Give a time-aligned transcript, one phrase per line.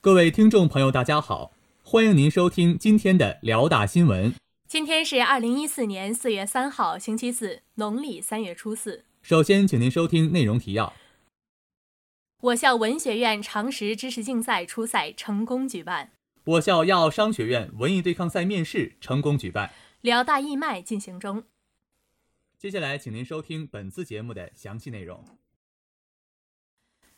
[0.00, 4.32] 各位听众朋友大家好欢迎您收听今天的辽大新闻。
[4.68, 9.06] 今天是二零一四年四月三号，星期四，农历三月初四。
[9.22, 10.92] 首先，请您收听内容提要：
[12.42, 16.08] 我校文学院常识知识竞赛初赛成功举办；
[16.44, 19.70] 我校药商学院文艺对抗赛面试成功举办；
[20.02, 21.44] 辽大义卖进行中。
[22.58, 25.24] 接下来，请您收听本次节目的详细内容。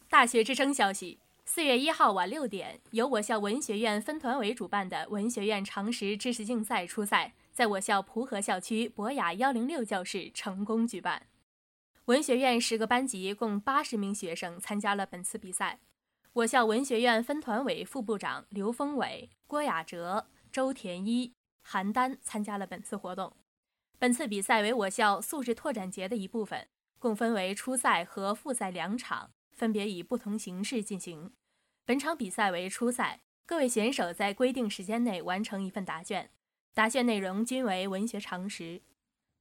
[0.08, 1.18] 大学之声消息。
[1.52, 11.26] 四月一号晚六点，由我校文学院分团委主办的文学院常识知识竞赛初赛，在我校蒲河校区博雅幺零六教室成功举办。
[12.04, 15.80] 文学院十个班级共八十名学生参加了本次比赛。
[16.34, 23.32] 我校文学院分团委副部长刘峰伟、郭雅哲、周田一、韩丹参加了本次活动。
[23.98, 26.68] 本次比赛为我校素质拓展节的一部分，
[27.00, 31.32] 共分为初赛和复赛两场，分别以不同形式进行。
[31.90, 36.30] 本场比赛为初赛，各位选手在规定时间内完成一份答卷，
[36.72, 38.80] 答卷内容均为文学常识。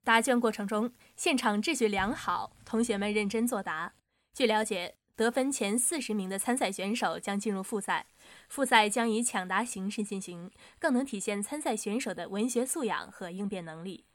[0.04, 3.94] 答卷过程中，现场秩序良好，同学们认真作答。
[4.34, 8.08] 据了解，得分前四十名的参赛选手将进入复赛，
[8.48, 10.50] 复赛将以抢答形式进行，
[10.80, 14.06] 更能体现参赛选手的文学素养和应变能力。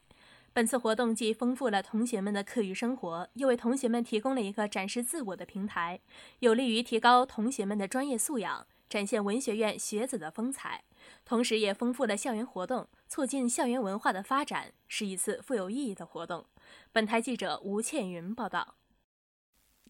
[0.55, 5.99] 本次活动既丰富了同学们的课余生活，又为同学们提供了一个展示自我的平台，
[6.39, 10.85] 有利于提高同学们的专业素养，展现文学院学子的风采，
[11.25, 16.47] 同时也丰富了校园活动，促进校园文化的发展，是一次富有意义的活动。
[16.93, 18.77] 本台记者吴倩云报道。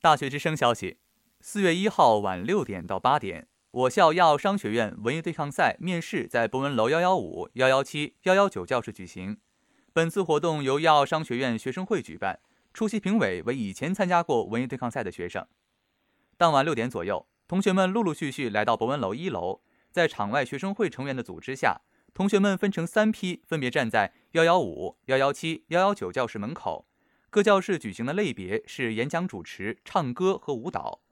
[0.01, 0.97] 大学之声消息：
[1.43, 9.37] 四月一号晚六点到八点，我校亚商学院文艺对抗赛面试在博文楼幺幺五、幺幺七、幺幺九教室举行。
[9.95, 12.41] 本次活动由亚奥商学院学生会举办，
[12.73, 15.47] 出席评委为以前参加过文艺对抗赛的学生。
[16.37, 19.61] 当晚六点左右，同学们陆陆续续来到博文楼一楼，
[19.93, 26.89] 在场外学生会成员的组织下，同学们分成三批，分别站在幺幺五、幺幺七、幺幺九教室门口。
[27.31, 31.03] 各教室举行的类别是演讲、主持、唱歌和舞蹈。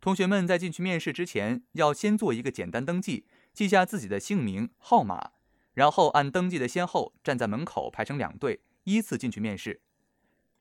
[0.00, 5.30] 同学们在进去面试之前，要先做一个简单登记，记下自己的姓名、号码。
[5.74, 9.80] 然后按登记的先后站在门口排成两队，依次进去面试。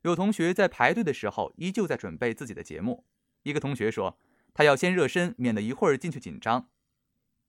[0.04, 3.06] 有同学在排队的时候依旧在准备自己的节目。
[3.44, 4.18] 一个同学说，
[4.54, 6.70] 他要先热身，免得一会儿进去紧张。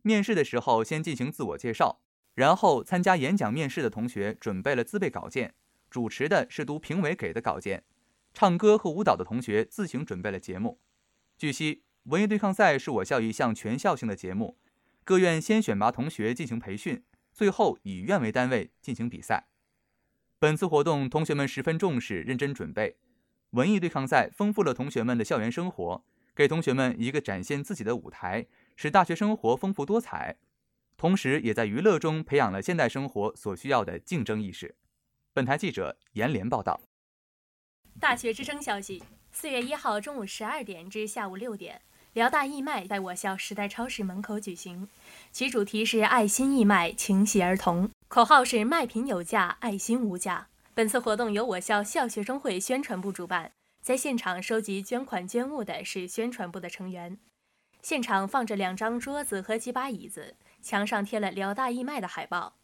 [0.03, 2.01] 面试的时候先进行自我介绍，
[2.35, 5.55] 然后参加演讲面试的同学准备了自备稿件，
[5.89, 7.85] 主持的是读评委给的稿件，
[8.35, 10.81] 唱歌和舞蹈的同学自行准备了节目。
[11.39, 14.59] 据悉，文艺对抗赛是我校一项全校性的节目，
[15.05, 17.03] 各院先选拔同学进行培训。
[17.33, 19.49] 最后以院为单位进行比赛。
[20.39, 22.97] 本次活动，同学们十分重视、认真准备。
[23.51, 26.05] 文艺对抗赛丰富了同学们的校园生活，
[26.35, 30.39] 给同学们一个展现自己的舞台，使大学生活丰富多彩。
[30.97, 34.75] 同时，也在娱乐中培养了现代生活所需要的竞争意识。
[35.33, 36.81] 本台记者严连报道。
[38.01, 41.83] 大学之声消息：四月一号中午十二点至下午六点。
[42.15, 44.87] 辽大义卖在我校时代超市门口举行，
[45.31, 50.49] 其主题是“爱心义卖，情系儿童”，口号是“卖品有价，爱心无价”。
[50.75, 57.17] 本次活动由我校校学生会宣传部主办，在现场收集捐款捐物的是宣传部的成员。
[57.81, 62.57] 现场放着两张桌子和几把椅子，墙上贴了辽大义卖的海报。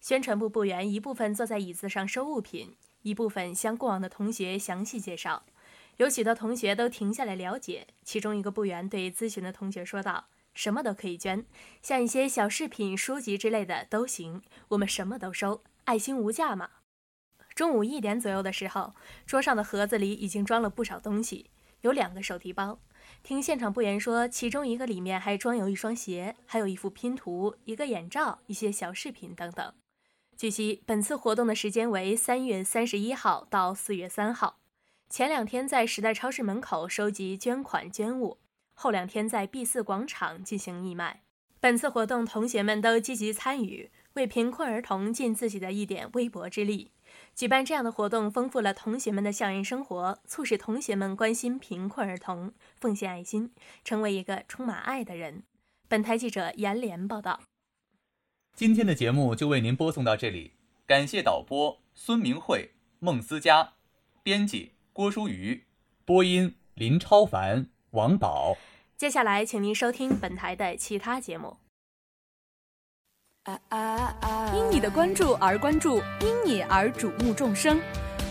[0.00, 5.44] 宣传部部员一部分坐在椅子上收物品，一部分向过往的同学详细介绍。
[5.96, 11.46] 有许多同学都停下来了解，其中一个部员对咨询的同学说道：“什么都可以捐，
[11.80, 16.68] 像一些小饰品、书籍之类的都行，我们什么都收，爱心无价嘛。”
[17.54, 18.94] 中午一点左右的时候，
[19.24, 21.50] 桌上的盒子里已经装了不少东西，
[21.80, 22.78] 有两个手提包。
[23.22, 29.72] 听现场部员说，其中一个里面还装有一双鞋，还有一副拼图、一个眼罩、一些小饰品等等。
[30.36, 34.58] 据悉，本次活动的时间为三月三十一号到四月三号。
[35.08, 38.38] 前两天在时代超市门口收集捐款捐物，
[38.74, 41.22] 后两天在 B 四广场进行义卖。
[41.60, 46.92] 本次活动，同学们都积极参与，为贫困儿童尽自己的一点微薄之力。
[47.34, 53.52] 举办这样的活动，丰富了同学们的校园生活，促使同学们关心贫困儿童，奉献爱心，
[53.84, 55.44] 成为一个充满爱的人。
[55.88, 57.40] 本台记者严连报道。
[58.54, 60.52] 今天的节目就为您播送到这里，
[60.84, 63.74] 感谢导播孙明慧、孟思佳，
[64.22, 64.72] 编辑。
[64.96, 65.66] 郭书瑜，
[66.06, 68.56] 播音林超凡、王宝。
[68.96, 71.54] 接下来，请您收听本台的其他节目。
[74.54, 77.78] 因你的关注而关注，因你而瞩目众生。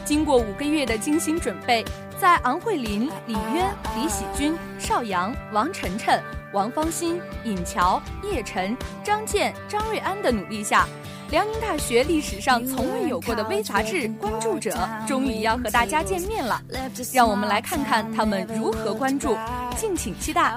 [0.04, 1.86] 经过五个月的精心准备。
[2.20, 6.20] 在昂慧琳、李渊、李喜军、邵阳、王晨晨、
[6.52, 10.88] 王芳欣、尹乔、叶晨、张健、张瑞安的努力下，
[11.31, 14.77] 辽宁大学历史上从未有过的微杂志关注者
[15.07, 16.62] 终于要和大家见面了。
[17.13, 19.36] 让我们来看看他们如何关注，
[19.75, 20.54] 敬请期待。